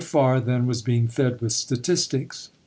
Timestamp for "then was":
0.41-0.81